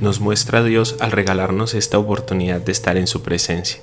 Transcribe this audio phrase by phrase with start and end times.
[0.00, 3.80] nos muestra Dios al regalarnos esta oportunidad de estar en su presencia.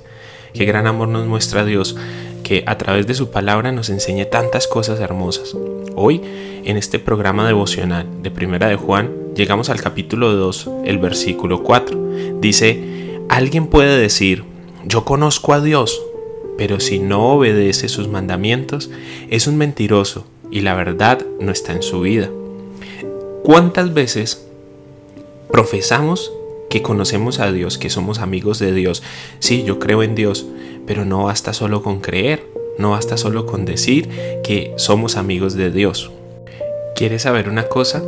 [0.52, 1.96] Qué gran amor nos muestra Dios
[2.42, 5.54] que a través de su palabra nos enseñe tantas cosas hermosas.
[5.94, 6.22] Hoy,
[6.64, 12.40] en este programa devocional de Primera de Juan, llegamos al capítulo 2, el versículo 4.
[12.40, 14.44] Dice, alguien puede decir,
[14.84, 16.02] yo conozco a Dios,
[16.56, 18.90] pero si no obedece sus mandamientos,
[19.28, 22.30] es un mentiroso y la verdad no está en su vida.
[23.44, 24.47] ¿Cuántas veces
[25.50, 26.32] profesamos
[26.68, 29.02] que conocemos a Dios, que somos amigos de Dios.
[29.38, 30.46] Sí, yo creo en Dios,
[30.86, 32.44] pero no basta solo con creer,
[32.78, 34.08] no basta solo con decir
[34.44, 36.10] que somos amigos de Dios.
[36.94, 38.02] ¿Quieres saber una cosa?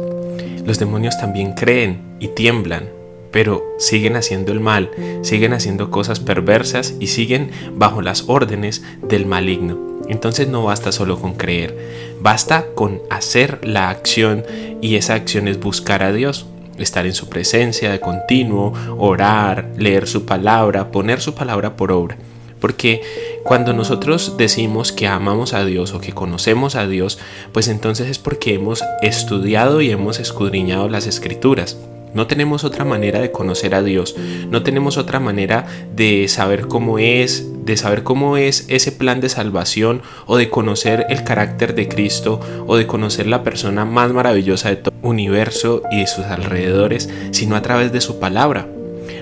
[0.64, 2.88] Los demonios también creen y tiemblan,
[3.30, 4.90] pero siguen haciendo el mal,
[5.22, 9.78] siguen haciendo cosas perversas y siguen bajo las órdenes del maligno.
[10.08, 11.76] Entonces no basta solo con creer,
[12.20, 14.44] basta con hacer la acción
[14.82, 16.46] y esa acción es buscar a Dios
[16.82, 22.16] estar en su presencia de continuo, orar, leer su palabra, poner su palabra por obra.
[22.60, 23.00] Porque
[23.42, 27.18] cuando nosotros decimos que amamos a Dios o que conocemos a Dios,
[27.52, 31.78] pues entonces es porque hemos estudiado y hemos escudriñado las escrituras.
[32.12, 34.16] No tenemos otra manera de conocer a Dios,
[34.48, 39.28] no tenemos otra manera de saber cómo es, de saber cómo es ese plan de
[39.28, 44.68] salvación o de conocer el carácter de Cristo o de conocer la persona más maravillosa
[44.68, 48.68] de todo el universo y de sus alrededores, sino a través de su palabra,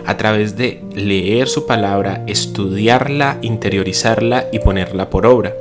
[0.06, 5.54] a través de leer su palabra, estudiarla, interiorizarla y ponerla por obra.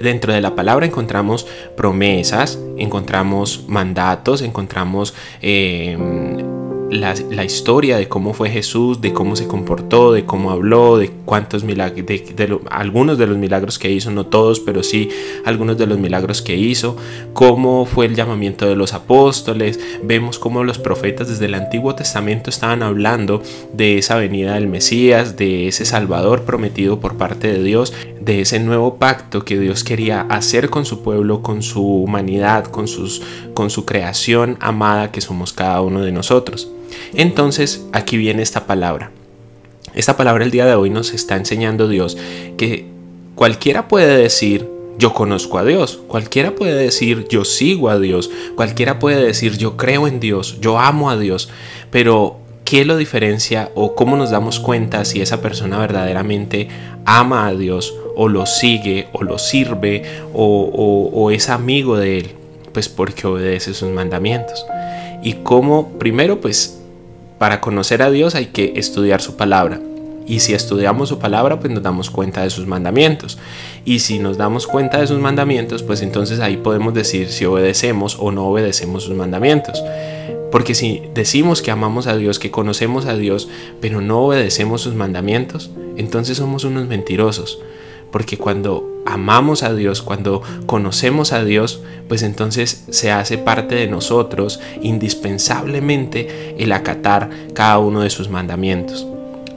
[0.00, 5.96] Dentro de la palabra encontramos promesas, encontramos mandatos, encontramos eh,
[6.94, 11.64] la, historia de cómo fue Jesús, de cómo se comportó, de cómo habló, de cuántos
[11.64, 15.10] milagros, de, algunos de los milagros que hizo, no todos, pero sí
[15.44, 16.96] algunos de los milagros que hizo,
[17.32, 22.50] cómo fue el llamamiento de los apóstoles, vemos cómo los profetas desde el Antiguo Testamento
[22.50, 27.92] estaban hablando de esa venida del Mesías, de ese Salvador prometido por parte de Dios,
[28.24, 32.86] de ese nuevo pacto que Dios quería hacer con su pueblo, con su humanidad, con,
[33.54, 36.70] con su creación amada que somos cada uno de nosotros.
[37.14, 39.10] Entonces aquí viene esta palabra.
[39.94, 42.16] Esta palabra el día de hoy nos está enseñando Dios
[42.56, 42.86] que
[43.34, 48.98] cualquiera puede decir yo conozco a Dios, cualquiera puede decir yo sigo a Dios, cualquiera
[48.98, 51.48] puede decir yo creo en Dios, yo amo a Dios,
[51.90, 56.68] pero ¿qué lo diferencia o cómo nos damos cuenta si esa persona verdaderamente
[57.04, 60.02] ama a Dios o lo sigue o lo sirve
[60.32, 62.30] o, es amigo de Él?
[62.72, 64.66] Pues porque obedece sus mandamientos.
[65.22, 66.80] Y cómo, primero, pues
[67.38, 69.80] para conocer a Dios hay que estudiar su palabra.
[70.26, 73.38] Y si estudiamos su palabra, pues nos damos cuenta de sus mandamientos.
[73.84, 78.16] Y si nos damos cuenta de sus mandamientos, pues entonces ahí podemos decir si obedecemos
[78.18, 79.82] o no obedecemos sus mandamientos.
[80.54, 83.48] Porque si decimos que amamos a Dios, que conocemos a Dios,
[83.80, 87.58] pero no obedecemos sus mandamientos, entonces somos unos mentirosos.
[88.12, 93.88] Porque cuando amamos a Dios, cuando conocemos a Dios, pues entonces se hace parte de
[93.88, 99.08] nosotros indispensablemente el acatar cada uno de sus mandamientos.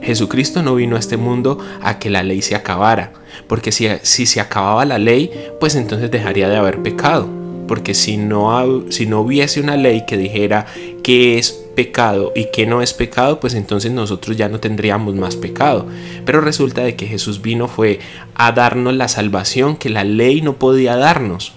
[0.02, 3.12] Jesucristo no vino a este mundo a que la ley se acabara,
[3.46, 5.30] porque si, si se acababa la ley,
[5.60, 7.37] pues entonces dejaría de haber pecado,
[7.68, 10.66] porque si no, si no hubiese una ley que dijera
[11.04, 15.36] qué es pecado y qué no es pecado, pues entonces nosotros ya no tendríamos más
[15.36, 15.86] pecado.
[16.24, 18.00] Pero resulta de que Jesús vino fue
[18.34, 21.52] a darnos la salvación que la ley no podía darnos.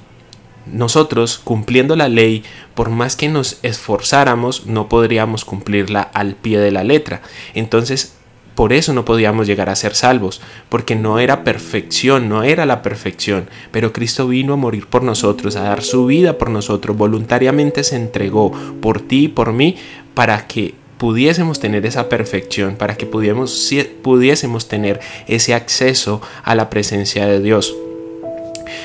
[0.67, 2.43] Nosotros, cumpliendo la ley,
[2.75, 7.23] por más que nos esforzáramos, no podríamos cumplirla al pie de la letra.
[7.55, 8.13] Entonces,
[8.55, 12.81] por eso no podíamos llegar a ser salvos, porque no era perfección, no era la
[12.81, 17.83] perfección, pero Cristo vino a morir por nosotros, a dar su vida por nosotros, voluntariamente
[17.83, 18.51] se entregó
[18.81, 19.77] por ti y por mí
[20.13, 23.71] para que pudiésemos tener esa perfección, para que pudiésemos,
[24.03, 27.75] pudiésemos tener ese acceso a la presencia de Dios.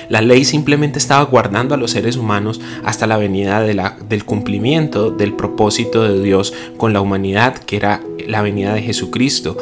[0.09, 5.33] La ley simplemente estaba guardando a los seres humanos hasta la venida del cumplimiento del
[5.33, 9.56] propósito de Dios con la humanidad, que era la venida de Jesucristo.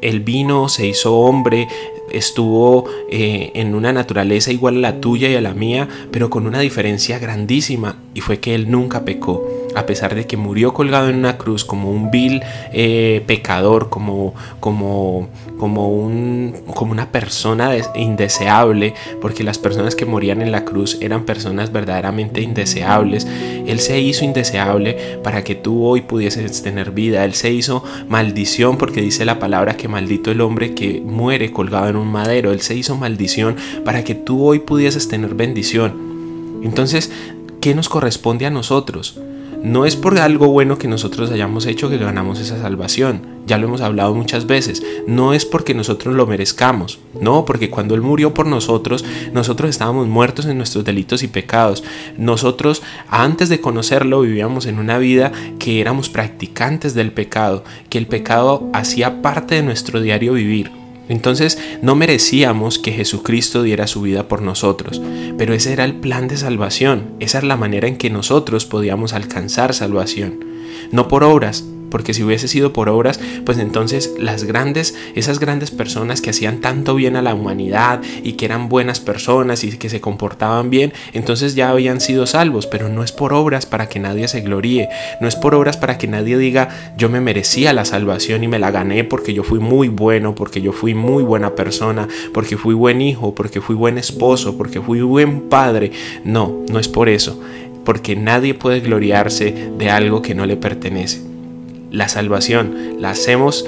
[0.00, 1.68] El vino, se hizo hombre,
[2.12, 6.46] estuvo eh, en una naturaleza igual a la tuya y a la mía, pero con
[6.46, 9.46] una diferencia grandísima, y fue que Él nunca pecó.
[9.78, 12.42] A pesar de que murió colgado en una cruz como un vil
[12.72, 15.28] eh, pecador, como, como,
[15.58, 21.24] como, un, como una persona indeseable, porque las personas que morían en la cruz eran
[21.24, 23.26] personas verdaderamente indeseables.
[23.66, 27.24] Él se hizo indeseable para que tú hoy pudieses tener vida.
[27.24, 31.88] Él se hizo maldición porque dice la palabra que maldito el hombre que muere colgado
[31.88, 32.52] en un madero.
[32.52, 36.60] Él se hizo maldición para que tú hoy pudieses tener bendición.
[36.62, 37.10] Entonces,
[37.60, 39.20] ¿qué nos corresponde a nosotros?
[39.62, 43.22] No es por algo bueno que nosotros hayamos hecho que ganamos esa salvación.
[43.44, 44.84] Ya lo hemos hablado muchas veces.
[45.08, 47.00] No es porque nosotros lo merezcamos.
[47.20, 51.82] No, porque cuando Él murió por nosotros, nosotros estábamos muertos en nuestros delitos y pecados.
[52.16, 58.06] Nosotros, antes de conocerlo, vivíamos en una vida que éramos practicantes del pecado, que el
[58.06, 60.70] pecado hacía parte de nuestro diario vivir.
[61.08, 65.00] Entonces no merecíamos que Jesucristo diera su vida por nosotros,
[65.36, 69.12] pero ese era el plan de salvación, esa es la manera en que nosotros podíamos
[69.12, 70.44] alcanzar salvación,
[70.92, 75.70] no por obras, porque si hubiese sido por obras, pues entonces las grandes, esas grandes
[75.70, 79.88] personas que hacían tanto bien a la humanidad y que eran buenas personas y que
[79.88, 84.00] se comportaban bien, entonces ya habían sido salvos, pero no es por obras para que
[84.00, 84.88] nadie se gloríe,
[85.20, 88.58] no es por obras para que nadie diga yo me merecía la salvación y me
[88.58, 92.74] la gané porque yo fui muy bueno, porque yo fui muy buena persona, porque fui
[92.74, 95.92] buen hijo, porque fui buen esposo, porque fui buen padre.
[96.24, 97.40] No, no es por eso,
[97.84, 101.27] porque nadie puede gloriarse de algo que no le pertenece
[101.90, 103.64] la salvación, la hacemos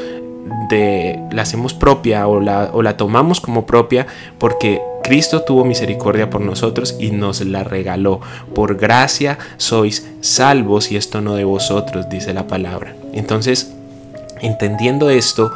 [0.69, 4.06] de la hacemos propia o la, o la tomamos como propia
[4.38, 8.20] porque Cristo tuvo misericordia por nosotros y nos la regaló.
[8.55, 12.94] Por gracia sois salvos y esto no de vosotros, dice la palabra.
[13.12, 13.72] Entonces,
[14.40, 15.52] entendiendo esto,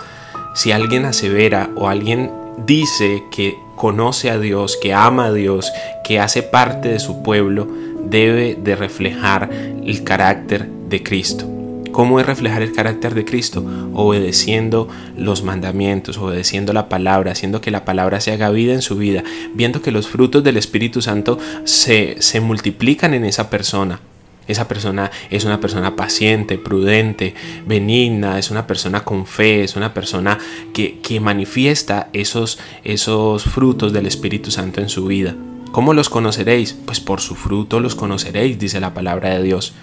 [0.55, 2.31] si alguien asevera o alguien
[2.67, 5.73] dice que conoce a Dios, que ama a Dios,
[6.05, 7.69] que hace parte de su pueblo,
[8.05, 11.54] debe de reflejar el carácter de Cristo.
[11.95, 13.65] ¿Cómo es reflejar el carácter de Cristo?
[13.95, 18.97] Obedeciendo los mandamientos, obedeciendo la palabra, haciendo que la palabra se haga vida en su
[18.97, 19.23] vida,
[19.55, 24.01] viendo que los frutos del Espíritu Santo se, se multiplican en esa persona.
[24.49, 29.95] Esa persona es una persona paciente, prudente, benigna, es una persona con fe, es una
[29.95, 30.41] persona
[30.73, 35.37] que, que manifiesta esos, esos frutos del Espíritu Santo en su vida.
[35.71, 36.73] ¿Cómo los conoceréis?
[36.73, 39.75] Pues por su fruto los conoceréis, dice la palabra de Dios.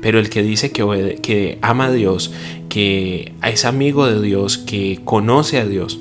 [0.00, 2.32] Pero el que dice que, ama a Dios,
[2.68, 5.98] que es amigo de Dios, que conoce a Dios,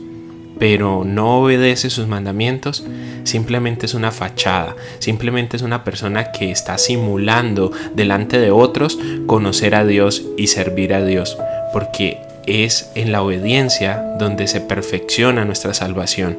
[0.59, 2.85] pero no obedece sus mandamientos,
[3.23, 9.75] simplemente es una fachada, simplemente es una persona que está simulando delante de otros conocer
[9.75, 11.37] a Dios y servir a Dios,
[11.73, 16.37] porque es en la obediencia donde se perfecciona nuestra salvación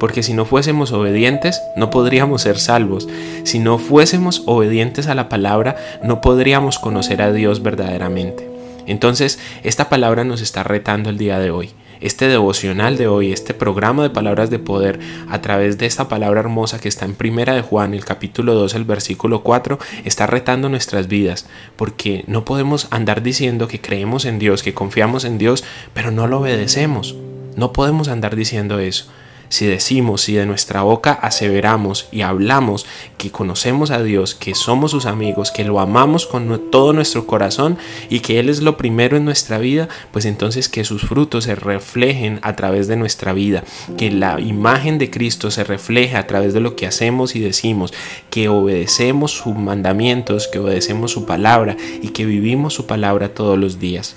[0.00, 3.06] porque si no fuésemos obedientes no podríamos ser salvos.
[3.44, 8.50] Si no fuésemos obedientes a la palabra no podríamos conocer a Dios verdaderamente.
[8.86, 11.70] Entonces, esta palabra nos está retando el día de hoy.
[12.00, 14.98] Este devocional de hoy, este programa de palabras de poder
[15.28, 18.74] a través de esta palabra hermosa que está en Primera de Juan, el capítulo 2,
[18.74, 24.38] el versículo 4, está retando nuestras vidas, porque no podemos andar diciendo que creemos en
[24.38, 25.62] Dios, que confiamos en Dios,
[25.92, 27.16] pero no lo obedecemos.
[27.54, 29.10] No podemos andar diciendo eso.
[29.50, 32.86] Si decimos, si de nuestra boca aseveramos y hablamos
[33.18, 37.76] que conocemos a Dios, que somos sus amigos, que lo amamos con todo nuestro corazón
[38.08, 41.56] y que Él es lo primero en nuestra vida, pues entonces que sus frutos se
[41.56, 43.64] reflejen a través de nuestra vida,
[43.98, 47.92] que la imagen de Cristo se refleje a través de lo que hacemos y decimos,
[48.30, 53.80] que obedecemos sus mandamientos, que obedecemos su palabra y que vivimos su palabra todos los
[53.80, 54.14] días.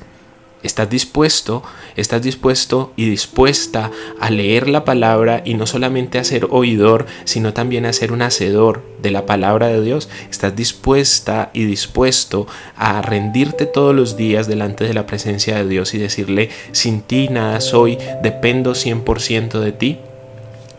[0.64, 1.62] ¿Estás dispuesto,
[1.98, 7.54] estás dispuesto y dispuesta a leer la palabra y no solamente a ser oidor, sino
[7.54, 10.08] también a ser un hacedor de la palabra de Dios?
[10.32, 15.94] ¿Estás dispuesta y dispuesto a rendirte todos los días delante de la presencia de Dios
[15.94, 20.00] y decirle, sin ti nada soy, dependo 100% de ti?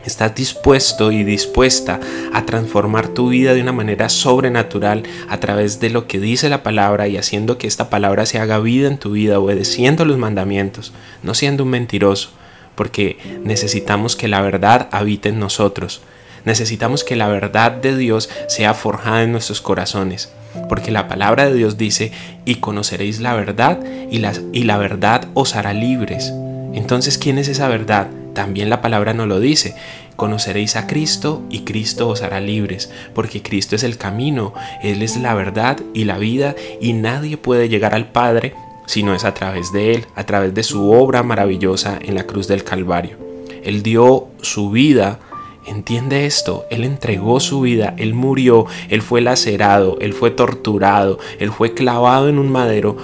[0.04, 1.98] Estás dispuesto y dispuesta
[2.32, 6.62] a transformar tu vida de una manera sobrenatural a través de lo que dice la
[6.62, 10.92] palabra y haciendo que esta palabra se haga vida en tu vida, obedeciendo los mandamientos,
[11.22, 12.30] no siendo un mentiroso,
[12.74, 16.02] porque necesitamos que la verdad habite en nosotros.
[16.44, 20.30] Necesitamos que la verdad de Dios sea forjada en nuestros corazones,
[20.68, 22.12] porque la palabra de Dios dice,
[22.44, 23.80] y conoceréis la verdad,
[24.10, 26.30] y y la verdad os hará libres.
[26.74, 28.08] Entonces, ¿quién es esa verdad?
[28.34, 29.74] También la palabra nos lo dice.
[30.16, 35.16] Conoceréis a Cristo y Cristo os hará libres, porque Cristo es el camino, Él es
[35.16, 38.54] la verdad y la vida, y nadie puede llegar al Padre
[38.86, 42.24] si no es a través de Él, a través de su obra maravillosa en la
[42.24, 43.16] cruz del Calvario.
[43.64, 45.18] Él dio su vida
[45.66, 51.50] Entiende esto, Él entregó su vida, Él murió, Él fue lacerado, Él fue torturado, Él
[51.52, 52.96] fue clavado en un madero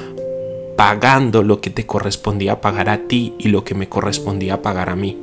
[0.81, 4.97] pagando lo que te correspondía pagar a ti y lo que me correspondía pagar a
[4.97, 5.15] mí.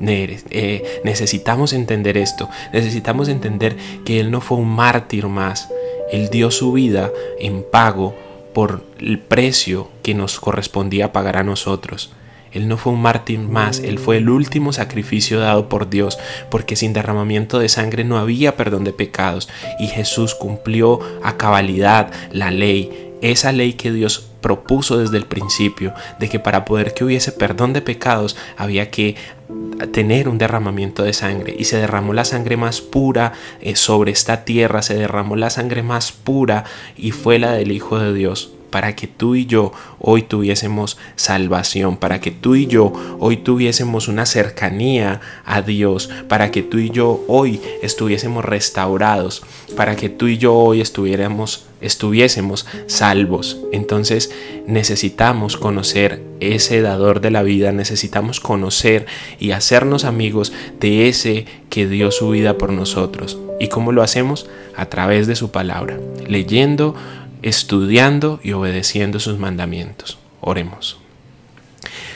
[0.00, 5.68] Eh, necesitamos entender esto, necesitamos entender que Él no fue un mártir más,
[6.12, 8.14] Él dio su vida en pago
[8.54, 12.12] por el precio que nos correspondía pagar a nosotros.
[12.52, 16.20] Él no fue un mártir más, Él fue el último sacrificio dado por Dios,
[16.52, 19.48] porque sin derramamiento de sangre no había perdón de pecados,
[19.80, 25.92] y Jesús cumplió a cabalidad la ley, esa ley que Dios propuso desde el principio,
[26.18, 29.16] de que para poder que hubiese perdón de pecados había que
[29.92, 31.54] tener un derramamiento de sangre.
[31.58, 35.82] Y se derramó la sangre más pura eh, sobre esta tierra, se derramó la sangre
[35.82, 36.64] más pura
[36.96, 41.96] y fue la del Hijo de Dios para que tú y yo hoy tuviésemos salvación,
[41.96, 46.90] para que tú y yo hoy tuviésemos una cercanía a Dios, para que tú y
[46.90, 49.42] yo hoy estuviésemos restaurados,
[49.76, 53.58] para que tú y yo hoy estuviéramos estuviésemos salvos.
[53.72, 54.30] Entonces
[54.66, 59.06] necesitamos conocer ese dador de la vida, necesitamos conocer
[59.38, 63.38] y hacernos amigos de ese que dio su vida por nosotros.
[63.58, 64.48] ¿Y cómo lo hacemos?
[64.76, 66.94] A través de su palabra, leyendo
[67.42, 70.18] estudiando y obedeciendo sus mandamientos.
[70.40, 70.98] Oremos.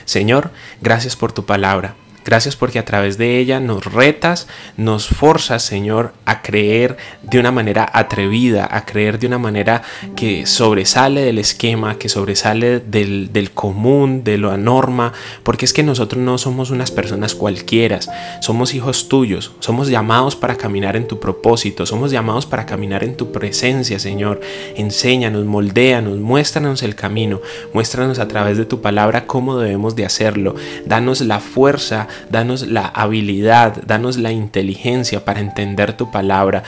[0.05, 0.51] Señor,
[0.81, 1.97] gracias por tu palabra.
[2.25, 7.51] Gracias porque a través de ella nos retas, nos forzas, Señor, a creer de una
[7.51, 9.83] manera atrevida, a creer de una manera
[10.17, 15.13] que sobresale del esquema, que sobresale del, del común, de la norma,
[15.43, 18.01] porque es que nosotros no somos unas personas cualquiera,
[18.41, 23.19] somos hijos tuyos, somos llamados para caminar en tu propósito, somos llamados para caminar en
[23.19, 24.41] tu presencia, Señor.
[24.77, 27.43] Enséñanos, moldéanos, muéstranos el camino,
[27.75, 30.55] muéstranos a través de tu palabra cómo debemos de hacerlo.
[30.87, 36.63] Danos la fuerza danos la habilidad, danos la inteligencia para entender tu palabra.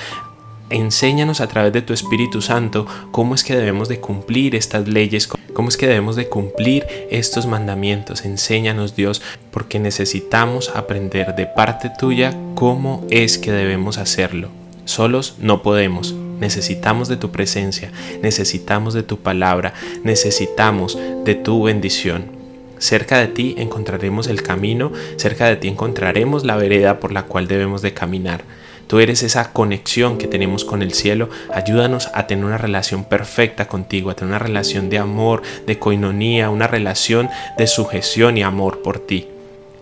[0.68, 5.28] Enséñanos a través de tu Espíritu Santo cómo es que debemos de cumplir estas leyes,
[5.52, 8.24] cómo es que debemos de cumplir estos mandamientos.
[8.24, 9.22] Enséñanos Dios,
[9.52, 14.48] porque necesitamos aprender de parte tuya cómo es que debemos hacerlo.
[14.86, 19.72] Solos no podemos, necesitamos de tu presencia, necesitamos de tu palabra,
[20.02, 22.35] necesitamos de tu bendición.
[22.78, 27.48] Cerca de ti encontraremos el camino, cerca de ti encontraremos la vereda por la cual
[27.48, 28.44] debemos de caminar.
[28.86, 31.28] Tú eres esa conexión que tenemos con el cielo.
[31.52, 36.50] Ayúdanos a tener una relación perfecta contigo, a tener una relación de amor, de coinonía,
[36.50, 37.28] una relación
[37.58, 39.28] de sujeción y amor por ti.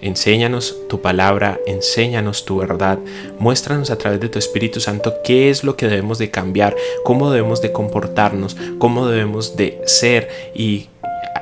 [0.01, 2.99] Enséñanos tu palabra, enséñanos tu verdad,
[3.39, 7.31] muéstranos a través de tu Espíritu Santo qué es lo que debemos de cambiar, cómo
[7.31, 10.89] debemos de comportarnos, cómo debemos de ser y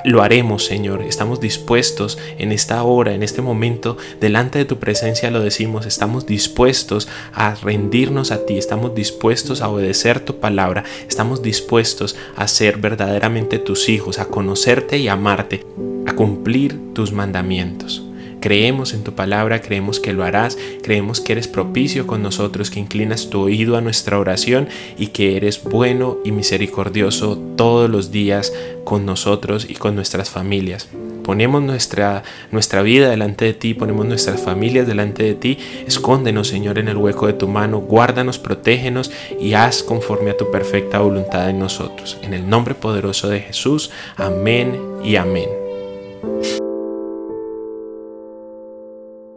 [0.03, 1.01] lo haremos, Señor.
[1.01, 6.25] Estamos dispuestos en esta hora, en este momento, delante de tu presencia lo decimos, estamos
[6.25, 12.77] dispuestos a rendirnos a ti, estamos dispuestos a obedecer tu palabra, estamos dispuestos a ser
[12.77, 15.65] verdaderamente tus hijos, a conocerte y amarte,
[16.05, 18.03] a cumplir tus mandamientos.
[18.43, 22.81] Creemos en tu palabra, creemos que lo harás, creemos que eres propicio con nosotros, que
[22.81, 28.51] inclinas tu oído a nuestra oración y que eres bueno y misericordioso todos los días
[28.83, 30.89] con nosotros y con nuestras familias.
[31.23, 35.57] Ponemos nuestra, nuestra vida delante de ti, ponemos nuestras familias delante de ti.
[35.87, 39.09] Escóndenos, Señor, en el hueco de tu mano, guárdanos, protégenos
[39.39, 42.17] y haz conforme a tu perfecta voluntad en nosotros.
[42.21, 45.47] En el nombre poderoso de Jesús, amén y amén.